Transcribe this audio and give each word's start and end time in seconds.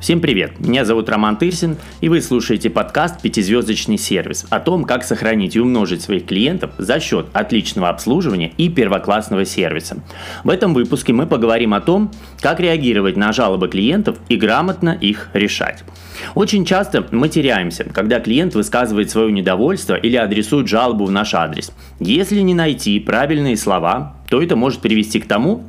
Всем 0.00 0.20
привет, 0.20 0.60
меня 0.60 0.84
зовут 0.84 1.08
Роман 1.08 1.36
Тырсин, 1.36 1.76
и 2.00 2.08
вы 2.08 2.22
слушаете 2.22 2.70
подкаст 2.70 3.20
«Пятизвездочный 3.20 3.98
сервис» 3.98 4.46
о 4.48 4.60
том, 4.60 4.84
как 4.84 5.02
сохранить 5.02 5.56
и 5.56 5.60
умножить 5.60 6.02
своих 6.02 6.24
клиентов 6.24 6.70
за 6.78 7.00
счет 7.00 7.26
отличного 7.32 7.88
обслуживания 7.88 8.52
и 8.56 8.68
первоклассного 8.68 9.44
сервиса. 9.44 10.00
В 10.44 10.50
этом 10.50 10.72
выпуске 10.72 11.12
мы 11.12 11.26
поговорим 11.26 11.74
о 11.74 11.80
том, 11.80 12.12
как 12.40 12.60
реагировать 12.60 13.16
на 13.16 13.32
жалобы 13.32 13.66
клиентов 13.68 14.18
и 14.28 14.36
грамотно 14.36 14.90
их 14.90 15.30
решать. 15.32 15.82
Очень 16.36 16.64
часто 16.64 17.04
мы 17.10 17.28
теряемся, 17.28 17.82
когда 17.82 18.20
клиент 18.20 18.54
высказывает 18.54 19.10
свое 19.10 19.32
недовольство 19.32 19.96
или 19.96 20.14
адресует 20.14 20.68
жалобу 20.68 21.06
в 21.06 21.10
наш 21.10 21.34
адрес. 21.34 21.72
Если 21.98 22.38
не 22.40 22.54
найти 22.54 23.00
правильные 23.00 23.56
слова, 23.56 24.14
то 24.30 24.40
это 24.40 24.54
может 24.54 24.80
привести 24.80 25.18
к 25.18 25.26
тому, 25.26 25.64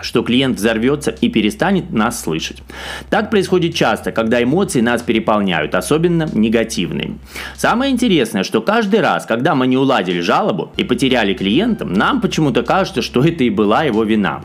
что 0.00 0.22
клиент 0.22 0.56
взорвется 0.56 1.10
и 1.10 1.28
перестанет 1.28 1.90
нас 1.90 2.22
слышать. 2.22 2.62
Так 3.10 3.30
происходит 3.30 3.74
часто, 3.74 4.12
когда 4.12 4.42
эмоции 4.42 4.80
нас 4.80 5.02
переполняют, 5.02 5.74
особенно 5.74 6.28
негативные. 6.32 7.18
Самое 7.56 7.92
интересное, 7.92 8.44
что 8.44 8.60
каждый 8.60 9.00
раз, 9.00 9.26
когда 9.26 9.54
мы 9.54 9.66
не 9.66 9.76
уладили 9.76 10.20
жалобу 10.20 10.72
и 10.76 10.84
потеряли 10.84 11.34
клиента, 11.34 11.84
нам 11.84 12.20
почему-то 12.20 12.62
кажется, 12.62 13.02
что 13.02 13.22
это 13.22 13.44
и 13.44 13.50
была 13.50 13.84
его 13.84 14.04
вина. 14.04 14.42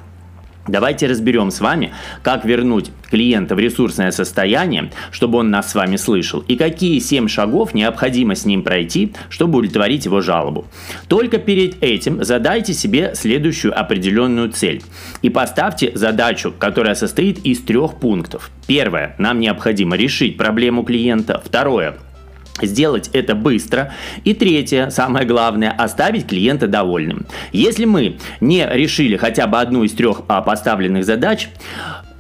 Давайте 0.68 1.06
разберем 1.06 1.52
с 1.52 1.62
вами, 1.62 1.94
как 2.24 2.44
вернуть 2.44 2.90
клиента 3.10 3.56
в 3.56 3.60
ресурсное 3.60 4.12
состояние, 4.12 4.92
чтобы 5.12 5.40
он 5.40 5.50
нас 5.50 5.72
с 5.72 5.76
вами 5.76 5.96
слышал, 5.96 6.44
и 6.48 6.56
какие 6.56 7.00
7 7.00 7.28
шагов 7.28 7.74
необходимо 7.74 8.36
с 8.36 8.46
ним 8.46 8.64
пройти, 8.64 9.14
чтобы 9.30 9.60
удовлетворить 9.60 10.06
его 10.06 10.22
жалобу. 10.22 10.66
Только 11.08 11.38
перед 11.38 11.84
этим 11.84 12.24
задайте 12.24 12.74
себе 12.74 13.14
следующую 13.16 13.78
определенную 13.78 14.52
цель 14.52 14.82
и 15.22 15.30
поставьте 15.30 15.92
задачу, 15.96 16.54
которая 16.58 16.96
состоит 16.96 17.40
из 17.46 17.62
трех 17.62 18.00
пунктов. 18.00 18.52
Первое. 18.68 19.16
Нам 19.18 19.40
необходимо 19.40 19.96
решить 19.96 20.38
проблему 20.38 20.84
клиента. 20.84 21.42
Второе 21.44 21.96
Сделать 22.62 23.10
это 23.12 23.36
быстро. 23.36 23.92
И 24.24 24.34
третье, 24.34 24.90
самое 24.90 25.26
главное, 25.26 25.72
оставить 25.72 26.28
клиента 26.28 26.68
довольным. 26.68 27.26
Если 27.52 27.84
мы 27.84 28.18
не 28.40 28.66
решили 28.66 29.18
хотя 29.18 29.46
бы 29.46 29.60
одну 29.60 29.84
из 29.84 29.92
трех 29.92 30.22
а, 30.30 30.42
поставленных 30.42 31.04
задач, 31.04 31.50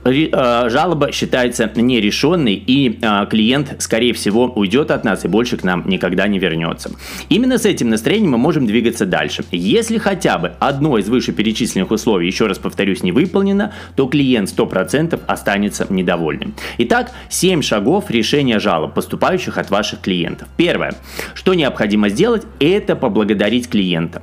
жалоба 0.06 1.11
считается 1.11 1.70
нерешенной, 1.75 2.53
и 2.53 3.00
э, 3.02 3.25
клиент, 3.30 3.75
скорее 3.80 4.14
всего, 4.14 4.45
уйдет 4.45 4.92
от 4.92 5.03
нас 5.03 5.25
и 5.25 5.28
больше 5.28 5.58
к 5.58 5.64
нам 5.64 5.84
никогда 5.88 6.28
не 6.28 6.39
вернется. 6.39 6.92
Именно 7.30 7.58
с 7.58 7.66
этим 7.66 7.89
настроением 7.89 8.31
мы 8.31 8.38
можем 8.38 8.67
двигаться 8.67 9.06
дальше. 9.06 9.44
Если 9.52 9.97
хотя 9.97 10.38
бы 10.38 10.53
одно 10.59 10.97
из 10.97 11.09
вышеперечисленных 11.09 11.92
условий, 11.92 12.28
еще 12.28 12.47
раз 12.47 12.59
повторюсь, 12.59 13.03
не 13.03 13.12
выполнено, 13.12 13.73
то 13.95 14.08
клиент 14.08 14.50
100% 14.50 15.20
останется 15.25 15.88
недовольным. 15.89 16.53
Итак, 16.78 17.12
7 17.30 17.62
шагов 17.62 18.12
решения 18.12 18.59
жалоб, 18.59 18.94
поступающих 18.94 19.58
от 19.58 19.72
ваших 19.72 20.02
клиентов. 20.02 20.47
Первое, 20.58 20.95
что 21.34 21.53
необходимо 21.53 22.09
сделать, 22.09 22.44
это 22.59 22.95
поблагодарить 22.95 23.69
клиента. 23.69 24.22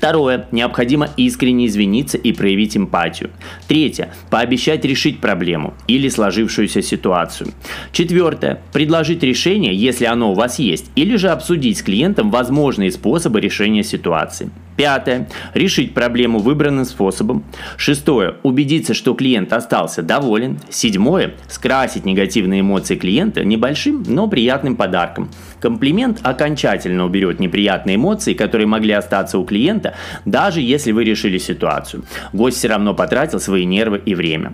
Второе. 0.00 0.46
Необходимо 0.50 1.10
искренне 1.18 1.66
извиниться 1.66 2.16
и 2.16 2.32
проявить 2.32 2.74
эмпатию. 2.74 3.28
Третье. 3.68 4.14
Пообещать 4.30 4.82
решить 4.86 5.20
проблему 5.20 5.74
или 5.88 6.08
сложившуюся 6.08 6.80
ситуацию. 6.80 7.50
Четвертое. 7.92 8.62
Предложить 8.72 9.22
решение, 9.22 9.74
если 9.74 10.06
оно 10.06 10.32
у 10.32 10.34
вас 10.34 10.58
есть, 10.58 10.90
или 10.96 11.16
же 11.16 11.28
обсудить 11.28 11.76
с 11.76 11.82
клиентом 11.82 12.30
возможные 12.30 12.90
способы 12.90 13.42
решения 13.42 13.84
ситуации. 13.84 14.48
Пятое. 14.78 15.28
Решить 15.52 15.92
проблему 15.92 16.38
выбранным 16.38 16.86
способом. 16.86 17.44
Шестое. 17.76 18.36
Убедиться, 18.42 18.94
что 18.94 19.12
клиент 19.12 19.52
остался 19.52 20.02
доволен. 20.02 20.58
Седьмое. 20.70 21.34
Скрасить 21.48 22.06
негативные 22.06 22.62
эмоции 22.62 22.96
клиента 22.96 23.44
небольшим, 23.44 24.02
но 24.08 24.26
приятным 24.26 24.76
подарком. 24.76 25.28
Комплимент 25.60 26.20
окончательно 26.22 27.04
уберет 27.04 27.38
неприятные 27.38 27.96
эмоции, 27.96 28.32
которые 28.32 28.66
могли 28.66 28.94
остаться 28.94 29.38
у 29.38 29.44
клиента, 29.90 29.94
даже 30.24 30.60
если 30.60 30.92
вы 30.92 31.04
решили 31.04 31.38
ситуацию. 31.38 32.04
Гость 32.32 32.58
все 32.58 32.68
равно 32.68 32.94
потратил 32.94 33.40
свои 33.40 33.64
нервы 33.64 34.00
и 34.04 34.14
время. 34.14 34.52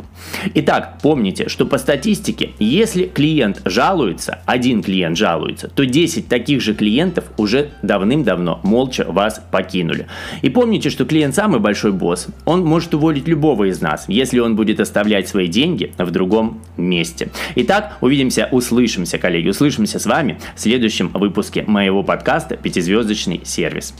Итак, 0.54 0.98
помните, 1.02 1.48
что 1.48 1.66
по 1.66 1.78
статистике, 1.78 2.50
если 2.58 3.04
клиент 3.06 3.62
жалуется, 3.64 4.41
один 4.46 4.82
клиент 4.82 5.16
жалуется, 5.16 5.69
то 5.69 5.84
10 5.84 6.28
таких 6.28 6.60
же 6.60 6.75
клиентов 6.75 7.25
уже 7.36 7.70
давным-давно 7.82 8.60
молча 8.62 9.04
вас 9.08 9.41
покинули. 9.50 10.06
И 10.42 10.50
помните, 10.50 10.91
что 10.91 11.04
клиент 11.04 11.34
самый 11.34 11.60
большой 11.60 11.92
босс. 11.92 12.28
Он 12.44 12.64
может 12.64 12.94
уволить 12.94 13.28
любого 13.28 13.64
из 13.64 13.80
нас, 13.80 14.04
если 14.08 14.38
он 14.38 14.56
будет 14.56 14.80
оставлять 14.80 15.28
свои 15.28 15.48
деньги 15.48 15.92
в 15.98 16.10
другом 16.10 16.60
месте. 16.76 17.28
Итак, 17.56 17.98
увидимся, 18.00 18.48
услышимся, 18.50 19.19
коллеги, 19.19 19.48
услышимся 19.48 19.98
с 19.98 20.06
вами 20.06 20.38
в 20.54 20.60
следующем 20.60 21.08
выпуске 21.08 21.64
моего 21.66 22.02
подкаста 22.02 22.56
«Пятизвездочный 22.56 23.41
сервис». 23.44 23.94